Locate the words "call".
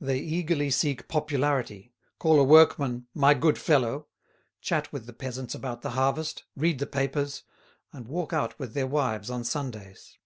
2.18-2.40